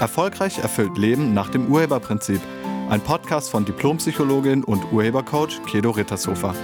Erfolgreich 0.00 0.58
erfüllt 0.58 0.96
Leben 0.96 1.34
nach 1.34 1.50
dem 1.50 1.70
Urheberprinzip. 1.70 2.40
Ein 2.88 3.02
Podcast 3.02 3.50
von 3.50 3.66
Diplompsychologin 3.66 4.64
und 4.64 4.90
Urhebercoach 4.92 5.62
Kedo 5.66 5.90
Rittershofer. 5.90 6.54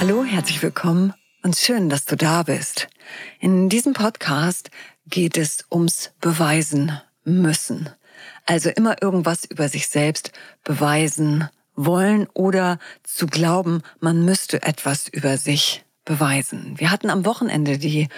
Hallo, 0.00 0.24
herzlich 0.24 0.60
willkommen 0.62 1.14
und 1.44 1.56
schön, 1.56 1.88
dass 1.88 2.04
du 2.04 2.16
da 2.16 2.42
bist. 2.42 2.88
In 3.38 3.68
diesem 3.68 3.92
Podcast 3.92 4.70
geht 5.06 5.38
es 5.38 5.64
ums 5.70 6.10
Beweisen 6.20 7.00
müssen. 7.24 7.88
Also 8.46 8.70
immer 8.70 9.00
irgendwas 9.00 9.44
über 9.44 9.68
sich 9.68 9.86
selbst 9.86 10.32
beweisen 10.64 11.48
wollen 11.76 12.26
oder 12.34 12.78
zu 13.04 13.28
glauben, 13.28 13.82
man 14.00 14.24
müsste 14.24 14.62
etwas 14.62 15.06
über 15.06 15.36
sich 15.36 15.84
beweisen. 16.04 16.74
Wir 16.76 16.90
hatten 16.90 17.10
am 17.10 17.24
Wochenende 17.24 17.78
die 17.78 18.08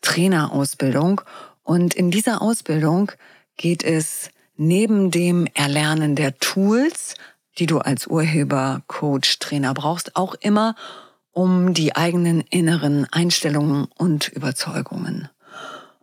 Trainerausbildung 0.00 1.20
und 1.62 1.94
in 1.94 2.10
dieser 2.10 2.42
Ausbildung 2.42 3.12
geht 3.56 3.82
es 3.82 4.30
neben 4.56 5.10
dem 5.10 5.46
Erlernen 5.54 6.14
der 6.14 6.38
Tools, 6.38 7.14
die 7.58 7.66
du 7.66 7.78
als 7.78 8.06
Urheber, 8.06 8.82
Coach, 8.86 9.38
Trainer 9.38 9.74
brauchst, 9.74 10.16
auch 10.16 10.34
immer 10.34 10.74
um 11.32 11.74
die 11.74 11.96
eigenen 11.96 12.40
inneren 12.42 13.06
Einstellungen 13.10 13.86
und 13.96 14.28
Überzeugungen. 14.28 15.28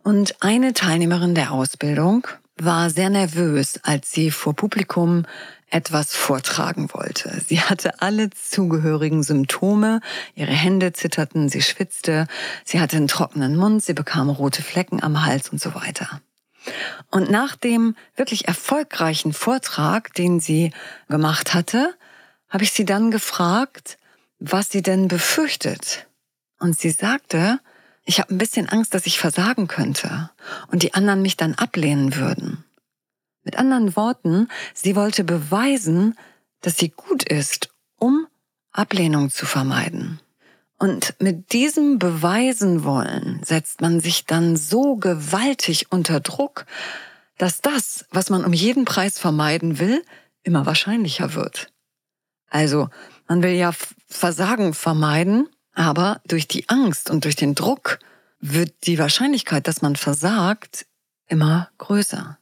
Und 0.02 0.42
eine 0.42 0.72
Teilnehmerin 0.72 1.34
der 1.34 1.52
Ausbildung 1.52 2.26
war 2.56 2.90
sehr 2.90 3.08
nervös, 3.08 3.80
als 3.82 4.12
sie 4.12 4.30
vor 4.30 4.54
Publikum 4.54 5.24
etwas 5.72 6.14
vortragen 6.14 6.92
wollte. 6.92 7.40
Sie 7.46 7.60
hatte 7.60 8.02
alle 8.02 8.30
zugehörigen 8.30 9.22
Symptome. 9.22 10.00
Ihre 10.34 10.52
Hände 10.52 10.92
zitterten, 10.92 11.48
sie 11.48 11.62
schwitzte, 11.62 12.26
sie 12.64 12.80
hatte 12.80 12.96
einen 12.96 13.08
trockenen 13.08 13.56
Mund, 13.56 13.82
sie 13.82 13.94
bekam 13.94 14.28
rote 14.28 14.62
Flecken 14.62 15.02
am 15.02 15.24
Hals 15.24 15.48
und 15.48 15.60
so 15.60 15.74
weiter. 15.74 16.20
Und 17.10 17.30
nach 17.30 17.56
dem 17.56 17.96
wirklich 18.14 18.46
erfolgreichen 18.46 19.32
Vortrag, 19.32 20.14
den 20.14 20.40
sie 20.40 20.72
gemacht 21.08 21.54
hatte, 21.54 21.94
habe 22.48 22.64
ich 22.64 22.72
sie 22.72 22.84
dann 22.84 23.10
gefragt, 23.10 23.96
was 24.38 24.68
sie 24.68 24.82
denn 24.82 25.08
befürchtet. 25.08 26.06
Und 26.58 26.78
sie 26.78 26.90
sagte, 26.90 27.58
ich 28.04 28.18
habe 28.20 28.34
ein 28.34 28.38
bisschen 28.38 28.68
Angst, 28.68 28.94
dass 28.94 29.06
ich 29.06 29.18
versagen 29.18 29.68
könnte 29.68 30.30
und 30.68 30.82
die 30.82 30.94
anderen 30.94 31.22
mich 31.22 31.36
dann 31.36 31.54
ablehnen 31.54 32.14
würden. 32.14 32.61
Mit 33.44 33.58
anderen 33.58 33.96
Worten, 33.96 34.48
sie 34.74 34.96
wollte 34.96 35.24
beweisen, 35.24 36.16
dass 36.60 36.76
sie 36.76 36.90
gut 36.90 37.24
ist, 37.24 37.70
um 37.96 38.26
Ablehnung 38.70 39.30
zu 39.30 39.46
vermeiden. 39.46 40.20
Und 40.78 41.14
mit 41.20 41.52
diesem 41.52 41.98
Beweisen 41.98 42.84
wollen 42.84 43.40
setzt 43.44 43.80
man 43.80 44.00
sich 44.00 44.26
dann 44.26 44.56
so 44.56 44.96
gewaltig 44.96 45.92
unter 45.92 46.20
Druck, 46.20 46.66
dass 47.38 47.60
das, 47.60 48.04
was 48.10 48.30
man 48.30 48.44
um 48.44 48.52
jeden 48.52 48.84
Preis 48.84 49.18
vermeiden 49.18 49.78
will, 49.78 50.04
immer 50.42 50.66
wahrscheinlicher 50.66 51.34
wird. 51.34 51.72
Also, 52.50 52.88
man 53.28 53.42
will 53.42 53.52
ja 53.52 53.72
Versagen 54.08 54.74
vermeiden, 54.74 55.48
aber 55.72 56.20
durch 56.26 56.48
die 56.48 56.68
Angst 56.68 57.10
und 57.10 57.24
durch 57.24 57.36
den 57.36 57.54
Druck 57.54 57.98
wird 58.40 58.86
die 58.86 58.98
Wahrscheinlichkeit, 58.98 59.68
dass 59.68 59.82
man 59.82 59.96
versagt, 59.96 60.86
immer 61.28 61.70
größer. 61.78 62.38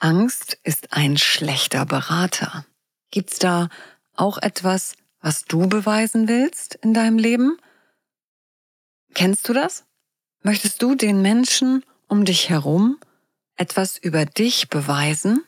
Angst 0.00 0.58
ist 0.64 0.94
ein 0.94 1.18
schlechter 1.18 1.84
Berater. 1.84 2.64
Gibt's 3.10 3.38
da 3.38 3.68
auch 4.16 4.38
etwas, 4.38 4.94
was 5.20 5.44
du 5.44 5.68
beweisen 5.68 6.26
willst 6.26 6.76
in 6.76 6.94
deinem 6.94 7.18
Leben? 7.18 7.58
Kennst 9.12 9.46
du 9.46 9.52
das? 9.52 9.84
Möchtest 10.42 10.80
du 10.80 10.94
den 10.94 11.20
Menschen 11.20 11.84
um 12.08 12.24
dich 12.24 12.48
herum 12.48 12.98
etwas 13.56 13.98
über 13.98 14.24
dich 14.24 14.70
beweisen? 14.70 15.44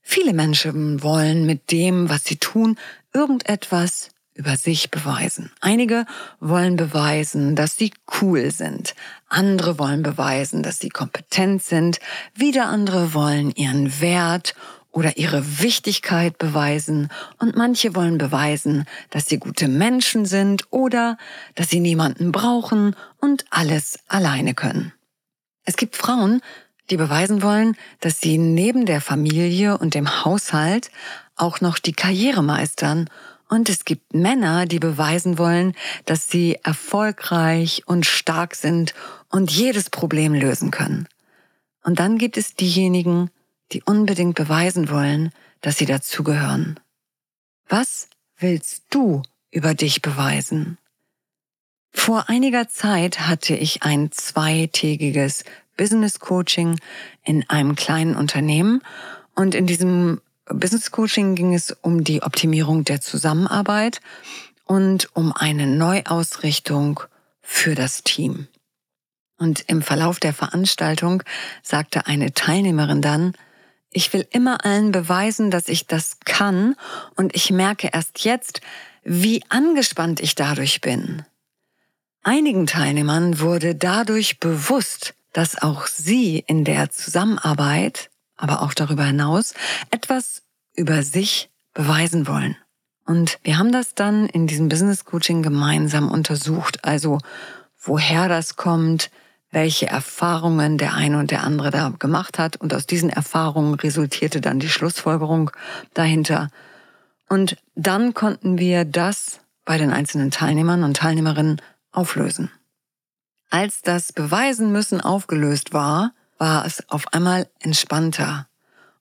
Viele 0.00 0.32
Menschen 0.32 1.02
wollen 1.02 1.44
mit 1.44 1.70
dem, 1.70 2.08
was 2.08 2.24
sie 2.24 2.36
tun, 2.36 2.78
irgendetwas 3.12 4.08
über 4.34 4.56
sich 4.56 4.90
beweisen. 4.90 5.50
Einige 5.60 6.06
wollen 6.40 6.76
beweisen, 6.76 7.54
dass 7.54 7.76
sie 7.76 7.92
cool 8.20 8.50
sind. 8.50 8.94
Andere 9.28 9.78
wollen 9.78 10.02
beweisen, 10.02 10.62
dass 10.62 10.78
sie 10.78 10.88
kompetent 10.88 11.62
sind. 11.62 12.00
Wieder 12.34 12.66
andere 12.66 13.14
wollen 13.14 13.50
ihren 13.52 14.00
Wert 14.00 14.54
oder 14.90 15.16
ihre 15.16 15.60
Wichtigkeit 15.60 16.38
beweisen. 16.38 17.08
Und 17.38 17.56
manche 17.56 17.94
wollen 17.94 18.18
beweisen, 18.18 18.84
dass 19.10 19.26
sie 19.26 19.38
gute 19.38 19.68
Menschen 19.68 20.26
sind 20.26 20.64
oder 20.70 21.16
dass 21.54 21.70
sie 21.70 21.80
niemanden 21.80 22.32
brauchen 22.32 22.94
und 23.18 23.44
alles 23.50 23.98
alleine 24.08 24.54
können. 24.54 24.92
Es 25.64 25.76
gibt 25.76 25.96
Frauen, 25.96 26.40
die 26.90 26.96
beweisen 26.96 27.42
wollen, 27.42 27.76
dass 28.00 28.20
sie 28.20 28.38
neben 28.38 28.86
der 28.86 29.00
Familie 29.00 29.78
und 29.78 29.94
dem 29.94 30.24
Haushalt 30.24 30.90
auch 31.36 31.60
noch 31.60 31.78
die 31.78 31.92
Karriere 31.92 32.42
meistern 32.42 33.08
und 33.52 33.68
es 33.68 33.84
gibt 33.84 34.14
Männer, 34.14 34.64
die 34.64 34.78
beweisen 34.78 35.36
wollen, 35.36 35.74
dass 36.06 36.26
sie 36.26 36.58
erfolgreich 36.62 37.82
und 37.84 38.06
stark 38.06 38.54
sind 38.54 38.94
und 39.28 39.50
jedes 39.50 39.90
Problem 39.90 40.32
lösen 40.32 40.70
können. 40.70 41.06
Und 41.84 41.98
dann 41.98 42.16
gibt 42.16 42.38
es 42.38 42.54
diejenigen, 42.54 43.30
die 43.72 43.82
unbedingt 43.82 44.36
beweisen 44.36 44.88
wollen, 44.88 45.32
dass 45.60 45.76
sie 45.76 45.84
dazugehören. 45.84 46.80
Was 47.68 48.08
willst 48.38 48.84
du 48.88 49.20
über 49.50 49.74
dich 49.74 50.00
beweisen? 50.00 50.78
Vor 51.90 52.30
einiger 52.30 52.70
Zeit 52.70 53.20
hatte 53.20 53.54
ich 53.54 53.82
ein 53.82 54.10
zweitägiges 54.12 55.44
Business 55.76 56.20
Coaching 56.20 56.80
in 57.22 57.46
einem 57.50 57.76
kleinen 57.76 58.16
Unternehmen 58.16 58.80
und 59.34 59.54
in 59.54 59.66
diesem 59.66 60.22
Business 60.54 60.90
Coaching 60.90 61.34
ging 61.34 61.54
es 61.54 61.70
um 61.82 62.04
die 62.04 62.22
Optimierung 62.22 62.84
der 62.84 63.00
Zusammenarbeit 63.00 64.00
und 64.64 65.14
um 65.14 65.32
eine 65.32 65.66
Neuausrichtung 65.66 67.00
für 67.40 67.74
das 67.74 68.02
Team. 68.02 68.48
Und 69.38 69.64
im 69.66 69.82
Verlauf 69.82 70.20
der 70.20 70.32
Veranstaltung 70.32 71.22
sagte 71.62 72.06
eine 72.06 72.32
Teilnehmerin 72.32 73.02
dann, 73.02 73.34
ich 73.90 74.12
will 74.12 74.26
immer 74.30 74.64
allen 74.64 74.92
beweisen, 74.92 75.50
dass 75.50 75.68
ich 75.68 75.86
das 75.86 76.18
kann 76.24 76.76
und 77.16 77.34
ich 77.34 77.50
merke 77.50 77.90
erst 77.92 78.24
jetzt, 78.24 78.60
wie 79.04 79.42
angespannt 79.48 80.20
ich 80.20 80.34
dadurch 80.34 80.80
bin. 80.80 81.24
Einigen 82.22 82.66
Teilnehmern 82.66 83.40
wurde 83.40 83.74
dadurch 83.74 84.38
bewusst, 84.38 85.14
dass 85.32 85.60
auch 85.60 85.86
sie 85.88 86.44
in 86.46 86.64
der 86.64 86.90
Zusammenarbeit 86.90 88.10
aber 88.42 88.62
auch 88.62 88.74
darüber 88.74 89.04
hinaus 89.04 89.54
etwas 89.90 90.42
über 90.74 91.02
sich 91.04 91.48
beweisen 91.74 92.26
wollen. 92.26 92.56
Und 93.06 93.38
wir 93.44 93.56
haben 93.56 93.72
das 93.72 93.94
dann 93.94 94.26
in 94.26 94.46
diesem 94.46 94.68
Business 94.68 95.04
Coaching 95.04 95.42
gemeinsam 95.42 96.10
untersucht, 96.10 96.84
also 96.84 97.18
woher 97.80 98.28
das 98.28 98.56
kommt, 98.56 99.10
welche 99.52 99.86
Erfahrungen 99.86 100.76
der 100.76 100.94
eine 100.94 101.18
und 101.18 101.30
der 101.30 101.44
andere 101.44 101.70
da 101.70 101.90
gemacht 101.90 102.38
hat. 102.38 102.56
Und 102.56 102.74
aus 102.74 102.86
diesen 102.86 103.10
Erfahrungen 103.10 103.74
resultierte 103.74 104.40
dann 104.40 104.58
die 104.58 104.68
Schlussfolgerung 104.68 105.50
dahinter. 105.94 106.48
Und 107.28 107.56
dann 107.76 108.12
konnten 108.12 108.58
wir 108.58 108.84
das 108.84 109.40
bei 109.64 109.78
den 109.78 109.92
einzelnen 109.92 110.32
Teilnehmern 110.32 110.82
und 110.82 110.96
Teilnehmerinnen 110.96 111.60
auflösen. 111.92 112.50
Als 113.50 113.82
das 113.82 114.12
Beweisen 114.12 114.72
müssen 114.72 115.00
aufgelöst 115.00 115.72
war, 115.72 116.12
war 116.42 116.66
es 116.66 116.82
auf 116.88 117.12
einmal 117.12 117.46
entspannter. 117.60 118.48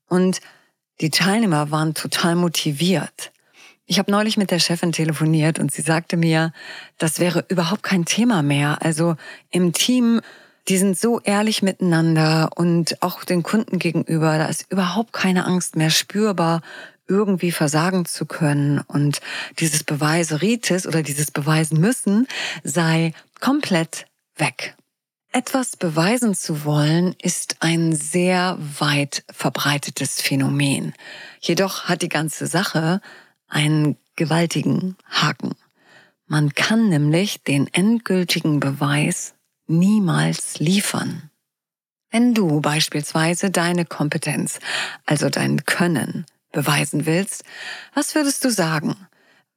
Und 0.08 0.42
die 1.00 1.10
Teilnehmer 1.10 1.72
waren 1.72 1.96
total 1.96 2.36
motiviert. 2.36 3.32
Ich 3.88 3.98
habe 3.98 4.12
neulich 4.12 4.38
mit 4.38 4.52
der 4.52 4.60
Chefin 4.60 4.92
telefoniert 4.92 5.58
und 5.58 5.72
sie 5.72 5.82
sagte 5.82 6.18
mir, 6.18 6.54
das 7.00 7.20
wäre 7.20 7.44
überhaupt 7.48 7.82
kein 7.82 8.06
Thema 8.06 8.44
mehr. 8.44 8.78
Also 8.84 9.16
im 9.50 9.74
Team, 9.74 10.22
die 10.68 10.78
sind 10.78 11.00
so 11.00 11.20
ehrlich 11.22 11.64
miteinander 11.64 12.52
und 12.56 13.02
auch 13.02 13.24
den 13.24 13.42
Kunden 13.42 13.80
gegenüber, 13.80 14.38
da 14.38 14.46
ist 14.46 14.72
überhaupt 14.72 15.12
keine 15.12 15.48
Angst 15.48 15.76
mehr 15.76 15.90
spürbar, 15.90 16.62
irgendwie 17.08 17.52
versagen 17.52 18.06
zu 18.06 18.28
können. 18.28 18.82
Und 18.86 19.20
dieses 19.58 19.84
Beweiseritis 19.84 20.86
oder 20.86 21.02
dieses 21.02 21.32
Beweisen 21.32 21.80
müssen 21.82 22.28
sei 22.64 23.14
komplett 23.40 24.06
weg. 24.38 24.76
Etwas 25.34 25.78
beweisen 25.78 26.36
zu 26.36 26.66
wollen 26.66 27.16
ist 27.22 27.56
ein 27.62 27.96
sehr 27.96 28.58
weit 28.60 29.24
verbreitetes 29.32 30.22
Phänomen. 30.22 30.94
Jedoch 31.40 31.86
hat 31.86 32.02
die 32.02 32.10
ganze 32.10 32.48
Sache 32.48 33.00
einen 33.48 33.96
gewaltigen 34.18 34.98
Haken. 35.10 35.56
Man 36.28 36.54
kann 36.54 36.90
nämlich 36.90 37.44
den 37.44 37.68
endgültigen 37.74 38.60
Beweis 38.60 39.34
niemals 39.68 40.60
liefern. 40.60 41.30
Wenn 42.10 42.34
du 42.34 42.60
beispielsweise 42.60 43.52
deine 43.52 43.86
Kompetenz, 43.86 44.60
also 45.06 45.30
dein 45.30 45.66
Können, 45.66 46.26
beweisen 46.52 47.06
willst, 47.06 47.46
was 47.94 48.16
würdest 48.16 48.44
du 48.44 48.50
sagen? 48.50 48.98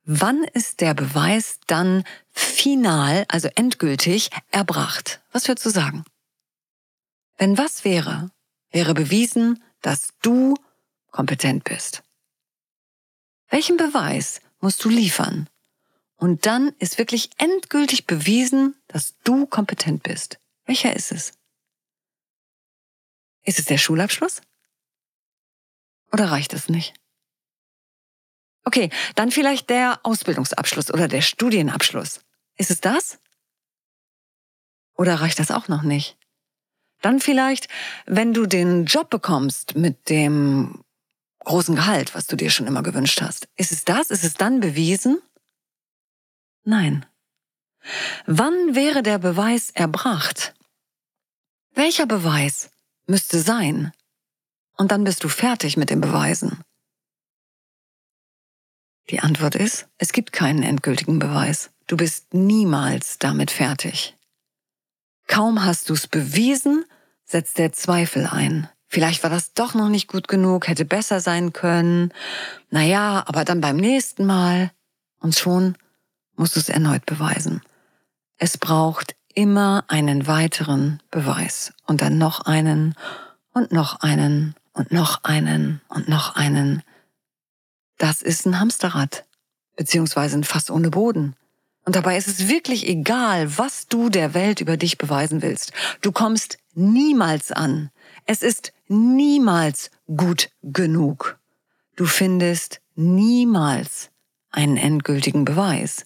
Wann 0.05 0.45
ist 0.45 0.81
der 0.81 0.95
Beweis 0.95 1.59
dann 1.67 2.05
final, 2.31 3.25
also 3.29 3.49
endgültig, 3.55 4.31
erbracht? 4.51 5.21
Was 5.33 5.49
würdest 5.49 5.67
du 5.67 5.71
sagen? 5.71 6.05
Wenn 7.37 7.59
was 7.59 7.85
wäre, 7.85 8.31
wäre 8.71 8.95
bewiesen, 8.95 9.63
dass 9.83 10.09
du 10.23 10.55
kompetent 11.11 11.65
bist. 11.65 12.03
Welchen 13.49 13.77
Beweis 13.77 14.41
musst 14.61 14.85
du 14.85 14.89
liefern? 14.89 15.49
Und 16.17 16.47
dann 16.47 16.71
ist 16.79 16.99
wirklich 16.99 17.31
endgültig 17.39 18.07
bewiesen, 18.07 18.75
dass 18.89 19.15
du 19.25 19.47
kompetent 19.47 20.03
bist. 20.03 20.39
Welcher 20.65 20.95
ist 20.95 21.13
es? 21.13 21.33
Ist 23.45 23.59
es 23.59 23.67
der 23.67 23.79
Schulabschluss? 23.79 24.41
Oder 26.13 26.31
reicht 26.31 26.55
es 26.55 26.69
nicht? 26.69 26.95
Okay, 28.65 28.91
dann 29.15 29.31
vielleicht 29.31 29.69
der 29.71 30.01
Ausbildungsabschluss 30.03 30.93
oder 30.93 31.07
der 31.09 31.21
Studienabschluss. 31.21 32.21
Ist 32.57 32.71
es 32.71 32.81
das? 32.81 33.19
Oder 34.97 35.17
reicht 35.17 35.39
das 35.39 35.51
auch 35.51 35.69
noch 35.69 35.83
nicht? 35.83 36.17
Dann 37.03 37.21
vielleicht, 37.21 37.69
wenn 38.07 38.33
du 38.33 38.47
den 38.47 38.87
Job 38.87 39.11
bekommst 39.11 39.77
mit 39.77 40.09
dem 40.09 40.83
großen 41.41 41.77
Gehalt, 41.77 42.15
was 42.15 42.27
du 42.27 42.37
dir 42.37 42.51
schon 42.51 42.67
immer 42.67 42.83
gewünscht 42.83 43.21
hast. 43.21 43.49
Ist 43.57 43.73
es 43.73 43.85
das? 43.85 44.11
Ist 44.11 44.25
es 44.25 44.35
dann 44.35 44.61
bewiesen? 44.61 45.21
Nein. 46.65 47.05
Wann 48.27 48.75
wäre 48.75 49.03
der 49.03 49.19
Beweis 49.19 49.71
erbracht? 49.71 50.55
Welcher 51.75 52.07
Beweis 52.07 52.71
müsste 53.07 53.41
sein? 53.41 53.93
Und 54.77 54.91
dann 54.91 55.05
bist 55.05 55.23
du 55.23 55.29
fertig 55.29 55.77
mit 55.77 55.91
den 55.91 56.01
Beweisen. 56.01 56.65
Die 59.11 59.21
Antwort 59.21 59.55
ist, 59.55 59.87
es 59.99 60.13
gibt 60.13 60.33
keinen 60.33 60.63
endgültigen 60.63 61.19
Beweis. 61.19 61.71
Du 61.87 61.97
bist 61.97 62.33
niemals 62.33 63.19
damit 63.19 63.51
fertig. 63.51 64.17
Kaum 65.27 65.65
hast 65.65 65.91
du 65.91 65.95
es 65.95 66.07
bewiesen, 66.07 66.85
setzt 67.25 67.59
der 67.59 67.73
Zweifel 67.73 68.27
ein. 68.27 68.69
Vielleicht 68.89 69.23
war 69.23 69.31
das 69.31 69.53
doch 69.55 69.75
noch 69.75 69.89
nicht 69.89 70.09
gut 70.09 70.29
genug, 70.29 70.69
hätte 70.69 70.85
besser 70.85 71.21
sein 71.21 71.53
können. 71.53 72.13
Naja, 72.71 73.25
aber 73.27 73.45
dann 73.45 73.61
beim 73.61 73.77
nächsten 73.77 74.25
Mal. 74.25 74.71
Und 75.19 75.35
schon 75.35 75.77
musst 76.37 76.57
du 76.57 76.61
es 76.61 76.69
erneut 76.69 77.05
beweisen. 77.05 77.63
Es 78.39 78.57
braucht 78.57 79.17
immer 79.35 79.85
einen 79.89 80.27
weiteren 80.27 81.03
Beweis 81.11 81.73
und 81.87 82.03
dann 82.03 82.19
noch 82.19 82.43
einen 82.43 82.95
und 83.53 83.73
noch 83.73 84.01
einen 84.01 84.55
und 84.73 84.93
noch 84.93 85.25
einen 85.25 85.81
und 85.89 86.09
noch 86.09 86.37
einen. 86.37 86.83
Das 88.05 88.21
ist 88.21 88.45
ein 88.45 88.61
Hamsterrad, 88.61 89.25
beziehungsweise 89.77 90.37
ein 90.37 90.45
Fass 90.45 90.69
ohne 90.69 90.91
Boden. 90.91 91.37
Und 91.87 91.97
dabei 91.97 92.19
ist 92.19 92.29
es 92.29 92.49
wirklich 92.49 92.87
egal, 92.87 93.57
was 93.57 93.87
du 93.89 94.11
der 94.11 94.35
Welt 94.35 94.61
über 94.61 94.77
dich 94.77 94.99
beweisen 94.99 95.41
willst. 95.41 95.73
Du 96.03 96.13
kommst 96.13 96.59
niemals 96.75 97.51
an. 97.51 97.89
Es 98.27 98.43
ist 98.43 98.75
niemals 98.89 99.91
gut 100.07 100.51
genug. 100.63 101.39
Du 101.97 102.05
findest 102.05 102.83
niemals 102.95 104.11
einen 104.51 104.77
endgültigen 104.77 105.47
Beweis, 105.47 106.05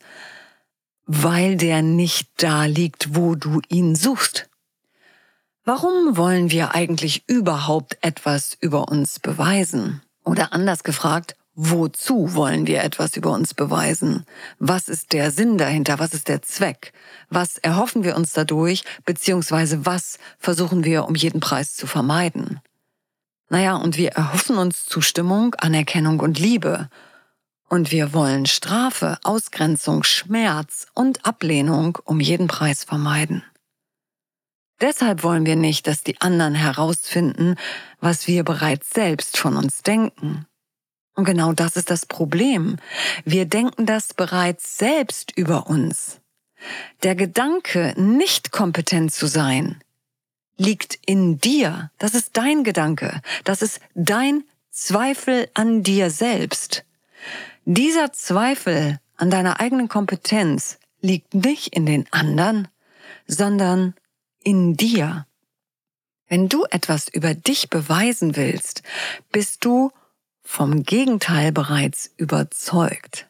weil 1.04 1.56
der 1.56 1.82
nicht 1.82 2.28
da 2.36 2.66
liegt, 2.66 3.16
wo 3.16 3.34
du 3.34 3.60
ihn 3.70 3.96
suchst. 3.96 4.48
Warum 5.64 6.16
wollen 6.16 6.52
wir 6.52 6.76
eigentlich 6.76 7.24
überhaupt 7.26 7.98
etwas 8.02 8.56
über 8.60 8.86
uns 8.86 9.18
beweisen? 9.18 10.00
Oder 10.22 10.52
anders 10.52 10.84
gefragt, 10.84 11.34
Wozu 11.60 12.34
wollen 12.34 12.69
wir 12.69 12.84
etwas 12.84 13.16
über 13.16 13.32
uns 13.32 13.52
beweisen? 13.52 14.25
Was 14.60 14.88
ist 14.88 15.12
der 15.12 15.32
Sinn 15.32 15.58
dahinter? 15.58 15.99
Was 15.99 16.14
ist 16.14 16.28
der 16.28 16.40
Zweck? 16.40 16.93
Was 17.31 17.58
erhoffen 17.58 18.05
wir 18.05 18.14
uns 18.14 18.32
dadurch? 18.32 18.84
Beziehungsweise 19.05 19.84
was 19.84 20.20
versuchen 20.38 20.84
wir 20.84 21.06
um 21.06 21.16
jeden 21.16 21.40
Preis 21.40 21.75
zu 21.75 21.88
vermeiden? 21.88 22.60
Naja, 23.49 23.75
und 23.75 23.96
wir 23.96 24.10
erhoffen 24.10 24.56
uns 24.56 24.87
Zustimmung, 24.87 25.56
Anerkennung 25.56 26.20
und 26.20 26.38
Liebe. 26.38 26.88
Und 27.69 27.90
wir 27.90 28.12
wollen 28.12 28.46
Strafe, 28.46 29.19
Ausgrenzung, 29.25 30.05
Schmerz 30.05 30.87
und 30.94 31.26
Ablehnung 31.26 31.99
um 32.05 32.20
jeden 32.20 32.46
Preis 32.46 32.84
vermeiden. 32.84 33.43
Deshalb 34.81 35.25
wollen 35.25 35.44
wir 35.44 35.56
nicht, 35.56 35.88
dass 35.88 36.05
die 36.05 36.20
anderen 36.20 36.55
herausfinden, 36.55 37.56
was 38.00 38.28
wir 38.28 38.44
bereits 38.44 38.90
selbst 38.90 39.37
von 39.37 39.56
uns 39.56 39.82
denken. 39.82 40.46
Und 41.19 41.25
genau 41.25 41.53
das 41.53 41.75
ist 41.75 41.91
das 41.91 42.06
Problem. 42.06 42.76
Wir 43.25 43.44
denken 43.44 43.87
das 43.87 44.15
bereits 44.15 44.79
selbst 44.79 45.37
über 45.37 45.67
uns. 45.67 46.20
Der 47.03 47.17
Gedanke, 47.17 47.93
nicht 47.97 48.53
kompetent 48.53 49.12
zu 49.12 49.26
sein, 49.26 49.82
liegt 50.59 50.97
in 51.06 51.41
dir. 51.41 51.91
Das 51.99 52.15
ist 52.15 52.37
dein 52.37 52.62
Gedanke. 52.62 53.20
Das 53.43 53.62
ist 53.62 53.81
dein 53.97 54.44
Zweifel 54.70 55.50
an 55.55 55.82
dir 55.82 56.11
selbst. 56.11 56.85
Dieser 57.65 58.12
Zweifel 58.12 59.00
an 59.17 59.29
deiner 59.29 59.59
eigenen 59.59 59.88
Kompetenz 59.88 60.79
liegt 61.00 61.35
nicht 61.35 61.75
in 61.75 61.85
den 61.85 62.06
anderen, 62.12 62.69
sondern 63.26 63.94
in 64.44 64.76
dir. 64.76 65.26
Wenn 66.29 66.49
du 66.49 66.65
etwas 66.70 67.09
über 67.09 67.35
dich 67.35 67.70
beweisen 67.70 68.37
willst, 68.37 68.85
bist 69.32 69.65
du 69.65 69.91
vom 70.48 70.82
Gegenteil 70.82 71.52
bereits 71.52 72.10
überzeugt. 72.16 73.26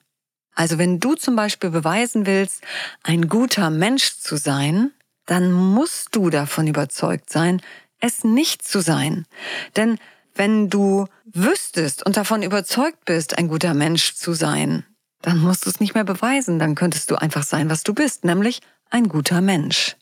Also 0.54 0.78
wenn 0.78 1.00
du 1.00 1.16
zum 1.16 1.34
Beispiel 1.34 1.68
beweisen 1.68 2.26
willst, 2.26 2.62
ein 3.02 3.28
guter 3.28 3.70
Mensch 3.70 4.18
zu 4.18 4.36
sein, 4.36 4.92
dann 5.26 5.50
musst 5.50 6.14
du 6.14 6.30
davon 6.30 6.68
überzeugt 6.68 7.28
sein, 7.28 7.60
es 7.98 8.22
nicht 8.22 8.66
zu 8.66 8.80
sein. 8.80 9.26
Denn 9.74 9.98
wenn 10.36 10.70
du 10.70 11.08
wüsstest 11.24 12.06
und 12.06 12.16
davon 12.16 12.44
überzeugt 12.44 13.04
bist, 13.04 13.36
ein 13.36 13.48
guter 13.48 13.74
Mensch 13.74 14.14
zu 14.14 14.32
sein, 14.32 14.86
dann 15.20 15.38
musst 15.38 15.66
du 15.66 15.70
es 15.70 15.80
nicht 15.80 15.94
mehr 15.94 16.04
beweisen, 16.04 16.60
dann 16.60 16.76
könntest 16.76 17.10
du 17.10 17.16
einfach 17.16 17.42
sein, 17.42 17.68
was 17.68 17.82
du 17.82 17.94
bist, 17.94 18.24
nämlich 18.24 18.60
ein 18.90 19.08
guter 19.08 19.40
Mensch. 19.40 19.96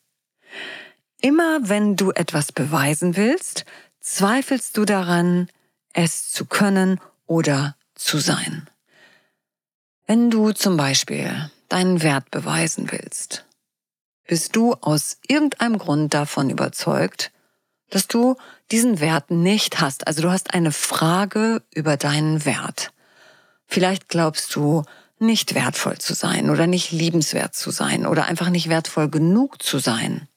Immer 1.22 1.60
wenn 1.62 1.96
du 1.96 2.12
etwas 2.12 2.52
beweisen 2.52 3.16
willst, 3.16 3.64
zweifelst 4.00 4.76
du 4.76 4.84
daran, 4.84 5.48
es 5.96 6.30
zu 6.30 6.44
können 6.44 7.00
oder 7.26 7.74
zu 7.94 8.18
sein. 8.18 8.68
Wenn 10.06 10.30
du 10.30 10.52
zum 10.52 10.76
Beispiel 10.76 11.50
deinen 11.68 12.02
Wert 12.02 12.30
beweisen 12.30 12.92
willst, 12.92 13.44
bist 14.28 14.54
du 14.54 14.74
aus 14.74 15.18
irgendeinem 15.26 15.78
Grund 15.78 16.14
davon 16.14 16.50
überzeugt, 16.50 17.32
dass 17.90 18.06
du 18.06 18.36
diesen 18.70 19.00
Wert 19.00 19.30
nicht 19.30 19.80
hast. 19.80 20.06
Also 20.06 20.22
du 20.22 20.30
hast 20.30 20.54
eine 20.54 20.72
Frage 20.72 21.62
über 21.72 21.96
deinen 21.96 22.44
Wert. 22.44 22.92
Vielleicht 23.66 24.08
glaubst 24.08 24.54
du, 24.54 24.84
nicht 25.18 25.54
wertvoll 25.54 25.96
zu 25.96 26.12
sein 26.12 26.50
oder 26.50 26.66
nicht 26.66 26.92
liebenswert 26.92 27.54
zu 27.54 27.70
sein 27.70 28.06
oder 28.06 28.26
einfach 28.26 28.50
nicht 28.50 28.68
wertvoll 28.68 29.08
genug 29.08 29.62
zu 29.62 29.78
sein. 29.78 30.28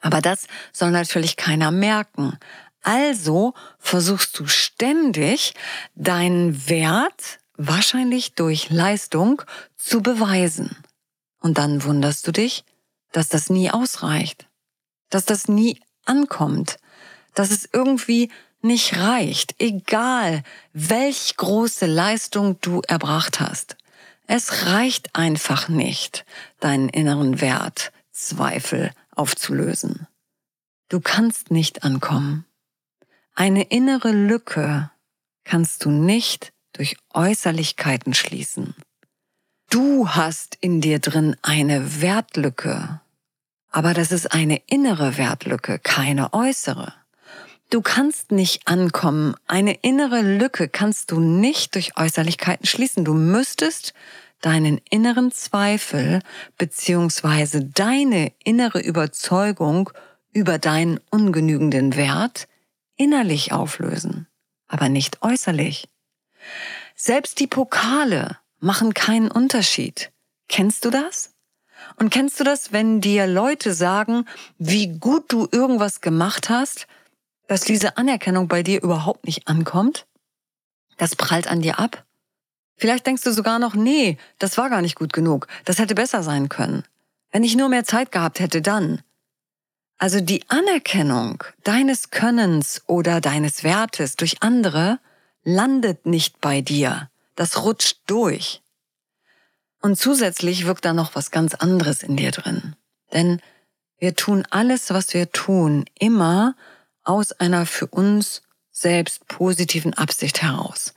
Aber 0.00 0.20
das 0.20 0.46
soll 0.72 0.90
natürlich 0.90 1.36
keiner 1.36 1.70
merken. 1.70 2.38
Also 2.84 3.54
versuchst 3.78 4.38
du 4.38 4.46
ständig 4.46 5.54
deinen 5.94 6.68
Wert 6.68 7.40
wahrscheinlich 7.56 8.34
durch 8.34 8.68
Leistung 8.68 9.40
zu 9.74 10.02
beweisen. 10.02 10.76
Und 11.40 11.56
dann 11.56 11.82
wunderst 11.84 12.26
du 12.26 12.32
dich, 12.32 12.64
dass 13.12 13.28
das 13.28 13.48
nie 13.48 13.70
ausreicht, 13.70 14.46
dass 15.08 15.24
das 15.24 15.48
nie 15.48 15.80
ankommt, 16.04 16.76
dass 17.34 17.50
es 17.50 17.66
irgendwie 17.72 18.30
nicht 18.60 18.98
reicht, 18.98 19.54
egal 19.58 20.42
welch 20.74 21.36
große 21.38 21.86
Leistung 21.86 22.60
du 22.60 22.82
erbracht 22.86 23.40
hast. 23.40 23.76
Es 24.26 24.66
reicht 24.66 25.16
einfach 25.16 25.68
nicht, 25.68 26.26
deinen 26.60 26.90
inneren 26.90 27.40
Wert, 27.40 27.92
Zweifel 28.12 28.90
aufzulösen. 29.14 30.06
Du 30.90 31.00
kannst 31.00 31.50
nicht 31.50 31.82
ankommen. 31.82 32.44
Eine 33.36 33.64
innere 33.64 34.12
Lücke 34.12 34.92
kannst 35.42 35.84
du 35.84 35.90
nicht 35.90 36.52
durch 36.72 36.96
Äußerlichkeiten 37.12 38.14
schließen. 38.14 38.76
Du 39.70 40.08
hast 40.08 40.56
in 40.60 40.80
dir 40.80 41.00
drin 41.00 41.34
eine 41.42 42.00
Wertlücke, 42.00 43.00
aber 43.70 43.92
das 43.92 44.12
ist 44.12 44.32
eine 44.32 44.62
innere 44.66 45.18
Wertlücke, 45.18 45.80
keine 45.80 46.32
äußere. 46.32 46.94
Du 47.70 47.82
kannst 47.82 48.30
nicht 48.30 48.68
ankommen. 48.68 49.34
Eine 49.48 49.74
innere 49.82 50.20
Lücke 50.20 50.68
kannst 50.68 51.10
du 51.10 51.18
nicht 51.18 51.74
durch 51.74 51.96
Äußerlichkeiten 51.96 52.66
schließen. 52.66 53.04
Du 53.04 53.14
müsstest 53.14 53.94
deinen 54.42 54.80
inneren 54.90 55.32
Zweifel 55.32 56.20
beziehungsweise 56.56 57.64
deine 57.64 58.32
innere 58.44 58.78
Überzeugung 58.80 59.90
über 60.32 60.58
deinen 60.58 61.00
ungenügenden 61.10 61.96
Wert 61.96 62.46
innerlich 62.96 63.52
auflösen, 63.52 64.26
aber 64.66 64.88
nicht 64.88 65.22
äußerlich. 65.22 65.88
Selbst 66.94 67.40
die 67.40 67.46
Pokale 67.46 68.38
machen 68.60 68.94
keinen 68.94 69.30
Unterschied. 69.30 70.12
Kennst 70.48 70.84
du 70.84 70.90
das? 70.90 71.34
Und 71.96 72.10
kennst 72.10 72.40
du 72.40 72.44
das, 72.44 72.72
wenn 72.72 73.00
dir 73.00 73.26
Leute 73.26 73.74
sagen, 73.74 74.26
wie 74.58 74.98
gut 74.98 75.32
du 75.32 75.48
irgendwas 75.50 76.00
gemacht 76.00 76.48
hast, 76.48 76.86
dass 77.46 77.62
diese 77.62 77.96
Anerkennung 77.96 78.48
bei 78.48 78.62
dir 78.62 78.82
überhaupt 78.82 79.26
nicht 79.26 79.48
ankommt? 79.48 80.06
Das 80.96 81.16
prallt 81.16 81.48
an 81.48 81.60
dir 81.60 81.78
ab? 81.78 82.04
Vielleicht 82.76 83.06
denkst 83.06 83.22
du 83.22 83.32
sogar 83.32 83.58
noch, 83.58 83.74
nee, 83.74 84.18
das 84.38 84.56
war 84.56 84.70
gar 84.70 84.82
nicht 84.82 84.96
gut 84.96 85.12
genug, 85.12 85.46
das 85.64 85.78
hätte 85.78 85.94
besser 85.94 86.22
sein 86.22 86.48
können. 86.48 86.84
Wenn 87.30 87.44
ich 87.44 87.56
nur 87.56 87.68
mehr 87.68 87.84
Zeit 87.84 88.12
gehabt 88.12 88.40
hätte, 88.40 88.62
dann. 88.62 89.02
Also 90.04 90.20
die 90.20 90.44
Anerkennung 90.50 91.44
deines 91.62 92.10
Könnens 92.10 92.82
oder 92.86 93.22
deines 93.22 93.64
Wertes 93.64 94.16
durch 94.16 94.42
andere 94.42 94.98
landet 95.44 96.04
nicht 96.04 96.42
bei 96.42 96.60
dir. 96.60 97.08
Das 97.36 97.64
rutscht 97.64 98.00
durch. 98.04 98.60
Und 99.80 99.96
zusätzlich 99.96 100.66
wirkt 100.66 100.84
da 100.84 100.92
noch 100.92 101.14
was 101.14 101.30
ganz 101.30 101.54
anderes 101.54 102.02
in 102.02 102.18
dir 102.18 102.32
drin. 102.32 102.76
Denn 103.14 103.40
wir 103.96 104.14
tun 104.14 104.44
alles, 104.50 104.90
was 104.90 105.14
wir 105.14 105.32
tun, 105.32 105.86
immer 105.98 106.54
aus 107.02 107.32
einer 107.32 107.64
für 107.64 107.86
uns 107.86 108.42
selbst 108.72 109.26
positiven 109.26 109.94
Absicht 109.94 110.42
heraus. 110.42 110.92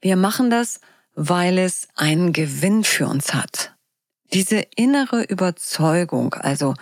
Wir 0.00 0.16
machen 0.16 0.48
das, 0.48 0.80
weil 1.14 1.58
es 1.58 1.88
einen 1.96 2.32
Gewinn 2.32 2.82
für 2.82 3.08
uns 3.08 3.34
hat. 3.34 3.74
Diese 4.32 4.64
innere 4.74 5.22
Überzeugung, 5.22 6.32
also 6.32 6.72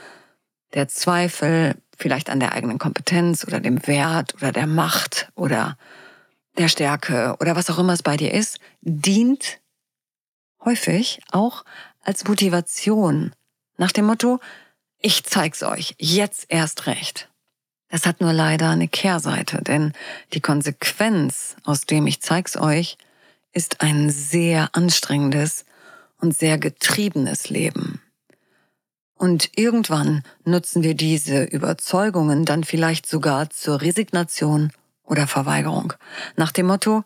der 0.75 0.88
Zweifel 0.88 1.76
vielleicht 1.96 2.30
an 2.30 2.40
der 2.40 2.52
eigenen 2.52 2.78
Kompetenz 2.78 3.44
oder 3.46 3.61
dem 3.61 3.87
Wert 3.87 4.35
oder 4.35 4.52
der 4.52 4.66
Macht 4.66 5.30
oder 5.35 5.78
der 6.58 6.68
Stärke 6.68 7.37
oder 7.40 7.56
was 7.56 7.70
auch 7.70 7.78
immer 7.78 7.92
es 7.92 8.02
bei 8.02 8.16
dir 8.16 8.32
ist, 8.32 8.61
dient 8.80 9.61
häufig 10.64 11.20
auch 11.30 11.64
als 12.02 12.26
Motivation 12.26 13.32
nach 13.76 13.92
dem 13.92 14.06
Motto, 14.06 14.40
ich 14.99 15.25
zeig's 15.25 15.62
euch, 15.62 15.94
jetzt 15.99 16.46
erst 16.49 16.87
recht. 16.87 17.28
Das 17.88 18.06
hat 18.06 18.20
nur 18.20 18.32
leider 18.32 18.70
eine 18.70 18.88
Kehrseite, 18.88 19.62
denn 19.62 19.92
die 20.32 20.40
Konsequenz 20.40 21.56
aus 21.64 21.82
dem 21.82 22.06
ich 22.06 22.20
zeig's 22.20 22.56
euch 22.56 22.96
ist 23.52 23.80
ein 23.80 24.11
sehr 24.11 24.70
anstrengendes 24.73 25.64
und 26.18 26.37
sehr 26.37 26.58
getriebenes 26.58 27.49
Leben. 27.49 28.02
Und 29.16 29.50
irgendwann 29.56 30.23
nutzen 30.44 30.82
wir 30.82 30.94
diese 30.94 31.44
Überzeugungen 31.44 32.44
dann 32.44 32.64
vielleicht 32.64 33.06
sogar 33.06 33.50
zur 33.50 33.80
Resignation 33.80 34.73
oder 35.04 35.26
Verweigerung. 35.26 35.94
Nach 36.37 36.52
dem 36.52 36.66
Motto, 36.66 37.02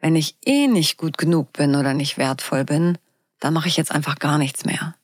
wenn 0.00 0.16
ich 0.16 0.36
eh 0.44 0.66
nicht 0.66 0.96
gut 0.96 1.18
genug 1.18 1.52
bin 1.52 1.76
oder 1.76 1.94
nicht 1.94 2.18
wertvoll 2.18 2.64
bin, 2.64 2.98
dann 3.38 3.54
mache 3.54 3.68
ich 3.68 3.76
jetzt 3.76 3.92
einfach 3.92 4.18
gar 4.18 4.38
nichts 4.38 4.64
mehr. 4.64 4.94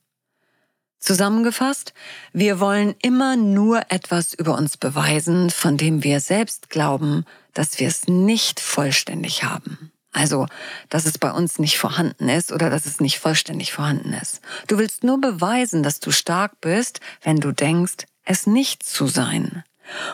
Zusammengefasst, 0.98 1.94
wir 2.32 2.58
wollen 2.58 2.96
immer 3.02 3.36
nur 3.36 3.82
etwas 3.90 4.34
über 4.34 4.58
uns 4.58 4.76
beweisen, 4.76 5.50
von 5.50 5.76
dem 5.76 6.02
wir 6.02 6.18
selbst 6.18 6.70
glauben, 6.70 7.24
dass 7.54 7.78
wir 7.78 7.86
es 7.86 8.08
nicht 8.08 8.58
vollständig 8.58 9.44
haben. 9.44 9.92
Also, 10.12 10.46
dass 10.88 11.04
es 11.06 11.18
bei 11.18 11.30
uns 11.30 11.58
nicht 11.58 11.78
vorhanden 11.78 12.28
ist 12.28 12.50
oder 12.52 12.70
dass 12.70 12.86
es 12.86 13.00
nicht 13.00 13.18
vollständig 13.18 13.72
vorhanden 13.72 14.12
ist. 14.14 14.40
Du 14.66 14.78
willst 14.78 15.04
nur 15.04 15.20
beweisen, 15.20 15.82
dass 15.82 16.00
du 16.00 16.10
stark 16.10 16.60
bist, 16.60 17.00
wenn 17.22 17.40
du 17.40 17.52
denkst, 17.52 18.06
es 18.24 18.46
nicht 18.46 18.82
zu 18.82 19.06
sein. 19.06 19.64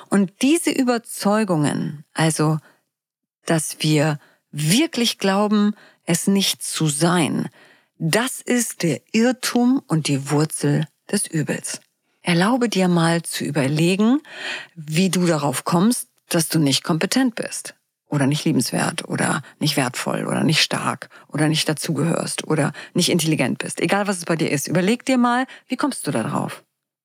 Und 0.08 0.42
diese 0.42 0.70
Überzeugungen, 0.70 2.04
also, 2.12 2.58
dass 3.46 3.76
wir 3.80 4.18
wirklich 4.50 5.18
glauben, 5.18 5.74
es 6.04 6.26
nicht 6.26 6.62
zu 6.62 6.88
sein, 6.88 7.48
das 7.98 8.40
ist 8.40 8.82
der 8.82 9.00
Irrtum 9.12 9.82
und 9.86 10.08
die 10.08 10.30
Wurzel 10.30 10.86
des 11.10 11.26
Übels. 11.26 11.80
Erlaube 12.22 12.68
dir 12.68 12.88
mal 12.88 13.22
zu 13.22 13.44
überlegen, 13.44 14.20
wie 14.74 15.10
du 15.10 15.26
darauf 15.26 15.64
kommst, 15.64 16.08
dass 16.28 16.48
du 16.48 16.58
nicht 16.58 16.82
kompetent 16.82 17.34
bist 17.34 17.74
oder 18.14 18.26
nicht 18.26 18.44
liebenswert 18.44 19.08
oder 19.08 19.42
nicht 19.58 19.76
wertvoll 19.76 20.26
oder 20.26 20.44
nicht 20.44 20.62
stark 20.62 21.10
oder 21.28 21.48
nicht 21.48 21.68
dazugehörst 21.68 22.46
oder 22.46 22.72
nicht 22.94 23.10
intelligent 23.10 23.58
bist. 23.58 23.80
Egal 23.80 24.06
was 24.06 24.18
es 24.18 24.24
bei 24.24 24.36
dir 24.36 24.50
ist, 24.50 24.68
überleg 24.68 25.04
dir 25.04 25.18
mal, 25.18 25.46
wie 25.66 25.76
kommst 25.76 26.06
du 26.06 26.12
da 26.12 26.22
drauf? 26.22 26.62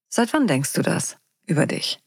Seit 0.07 0.31
wann 0.33 0.47
denkst 0.47 0.73
du 0.73 0.81
das 0.83 1.17
über 1.47 1.65
dich? 1.65 1.99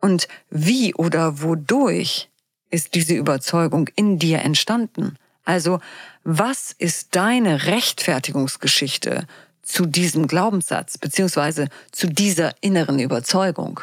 Und 0.00 0.26
wie 0.48 0.94
oder 0.94 1.42
wodurch 1.42 2.30
ist 2.70 2.94
diese 2.94 3.14
Überzeugung 3.14 3.88
in 3.94 4.18
dir 4.18 4.40
entstanden? 4.40 5.16
Also, 5.44 5.80
was 6.24 6.72
ist 6.72 7.14
deine 7.16 7.66
Rechtfertigungsgeschichte 7.66 9.26
zu 9.62 9.86
diesem 9.86 10.26
Glaubenssatz 10.26 10.96
beziehungsweise 10.96 11.68
zu 11.92 12.06
dieser 12.06 12.54
inneren 12.62 12.98
Überzeugung? 12.98 13.80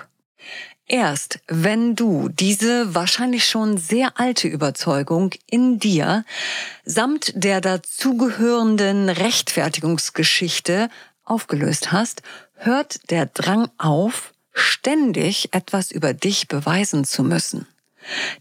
Erst 0.87 1.39
wenn 1.47 1.95
du 1.95 2.29
diese 2.29 2.95
wahrscheinlich 2.95 3.45
schon 3.45 3.77
sehr 3.77 4.17
alte 4.19 4.47
Überzeugung 4.47 5.31
in 5.49 5.79
dir 5.79 6.23
samt 6.85 7.33
der 7.35 7.59
dazugehörenden 7.59 9.09
Rechtfertigungsgeschichte 9.09 10.89
aufgelöst 11.25 11.91
hast, 11.91 12.21
hört 12.55 13.09
der 13.11 13.25
Drang 13.25 13.69
auf, 13.77 14.33
ständig 14.53 15.53
etwas 15.53 15.91
über 15.91 16.13
dich 16.13 16.47
beweisen 16.47 17.03
zu 17.03 17.21
müssen. 17.21 17.67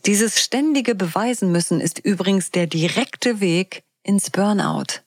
Dieses 0.06 0.40
ständige 0.40 0.94
Beweisen 0.94 1.50
müssen 1.50 1.80
ist 1.80 1.98
übrigens 1.98 2.52
der 2.52 2.68
direkte 2.68 3.40
Weg 3.40 3.82
ins 4.04 4.30
Burnout. 4.30 5.00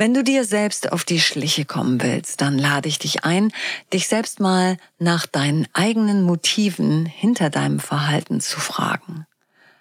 Wenn 0.00 0.14
du 0.14 0.22
dir 0.22 0.44
selbst 0.44 0.92
auf 0.92 1.02
die 1.02 1.18
Schliche 1.18 1.64
kommen 1.64 2.00
willst, 2.00 2.40
dann 2.40 2.56
lade 2.56 2.88
ich 2.88 3.00
dich 3.00 3.24
ein, 3.24 3.52
dich 3.92 4.06
selbst 4.06 4.38
mal 4.38 4.76
nach 5.00 5.26
deinen 5.26 5.66
eigenen 5.72 6.22
Motiven 6.22 7.04
hinter 7.04 7.50
deinem 7.50 7.80
Verhalten 7.80 8.40
zu 8.40 8.60
fragen. 8.60 9.26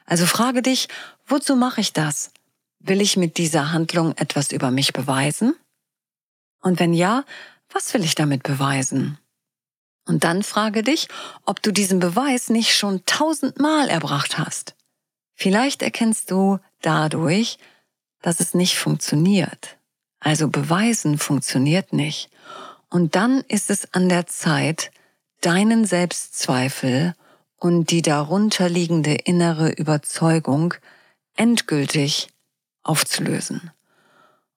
Also 0.07 0.25
frage 0.25 0.63
dich, 0.63 0.88
wozu 1.27 1.55
mache 1.55 1.81
ich 1.81 1.93
das? 1.93 2.31
Will 2.79 3.00
ich 3.00 3.15
mit 3.15 3.38
dieser 3.38 3.71
Handlung 3.71 4.17
etwas 4.17 4.51
über 4.51 4.71
mich 4.71 4.91
beweisen? 4.91 5.55
Und 6.62 6.79
wenn 6.79 6.95
ja, 6.95 7.24
was 7.71 7.93
will 7.93 8.03
ich 8.03 8.15
damit 8.15 8.41
beweisen? 8.41 9.19
Und 10.07 10.24
dann 10.24 10.41
frage 10.41 10.81
dich, 10.81 11.09
ob 11.45 11.62
du 11.62 11.71
diesen 11.71 12.00
Beweis 12.00 12.50
nicht 12.50 12.75
schon 12.75 13.05
tausendmal 13.05 13.88
erbracht 13.88 14.39
hast. 14.39 14.74
Vielleicht 15.36 15.83
erkennst 15.83 16.31
du 16.31 16.57
dadurch, 16.81 17.59
dass 18.24 18.39
es 18.39 18.55
nicht 18.55 18.79
funktioniert. 18.79 19.76
Also 20.19 20.47
beweisen 20.47 21.17
funktioniert 21.17 21.93
nicht. 21.93 22.29
Und 22.89 23.15
dann 23.15 23.41
ist 23.47 23.69
es 23.69 23.93
an 23.93 24.09
der 24.09 24.27
Zeit, 24.27 24.91
deinen 25.41 25.86
Selbstzweifel 25.86 27.13
und 27.57 27.91
die 27.91 28.01
darunterliegende 28.01 29.13
innere 29.13 29.69
Überzeugung 29.69 30.74
endgültig 31.36 32.29
aufzulösen. 32.83 33.71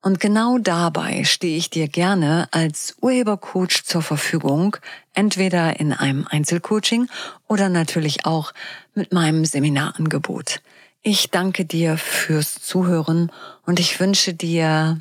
Und 0.02 0.18
genau 0.18 0.56
dabei 0.56 1.24
stehe 1.24 1.58
ich 1.58 1.68
dir 1.68 1.86
gerne 1.86 2.48
als 2.52 2.96
Urhebercoach 3.02 3.84
zur 3.84 4.00
Verfügung, 4.00 4.76
entweder 5.12 5.78
in 5.78 5.92
einem 5.92 6.26
Einzelcoaching 6.26 7.08
oder 7.48 7.68
natürlich 7.68 8.24
auch 8.24 8.54
mit 8.94 9.12
meinem 9.12 9.44
Seminarangebot. 9.44 10.62
Ich 11.02 11.30
danke 11.30 11.66
dir 11.66 11.98
fürs 11.98 12.62
Zuhören 12.62 13.30
und 13.66 13.78
ich 13.78 14.00
wünsche 14.00 14.32
dir 14.32 15.00